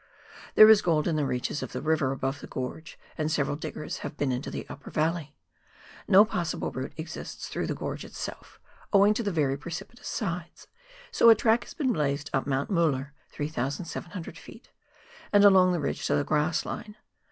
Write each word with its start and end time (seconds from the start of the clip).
There 0.55 0.67
is 0.67 0.81
gold 0.81 1.07
in 1.07 1.15
the 1.15 1.27
reaches 1.27 1.61
of 1.61 1.73
the 1.73 1.79
river 1.79 2.11
above 2.11 2.39
the 2.41 2.47
gorge, 2.47 2.97
and 3.19 3.31
several 3.31 3.55
diggers 3.55 3.99
have 3.99 4.17
been 4.17 4.31
into 4.31 4.49
the 4.49 4.67
upper 4.67 4.89
valley. 4.89 5.35
No 6.07 6.25
possible 6.25 6.71
route 6.71 6.93
exists 6.97 7.47
through 7.47 7.67
the 7.67 7.75
gorge 7.75 8.03
itself, 8.03 8.59
owing 8.91 9.13
to 9.13 9.21
the 9.21 9.31
very 9.31 9.57
precipitous 9.57 10.07
sides, 10.07 10.65
so 11.11 11.29
a 11.29 11.35
track 11.35 11.65
has 11.65 11.75
been 11.75 11.93
blazed 11.93 12.31
up 12.33 12.47
Moimt 12.47 12.71
Mueller 12.71 13.13
(3,700 13.31 14.35
ft.), 14.37 14.63
and 15.31 15.45
along 15.45 15.71
the 15.71 15.79
ridge 15.79 16.07
to 16.07 16.15
the 16.15 16.23
grass 16.23 16.65
line. 16.65 16.95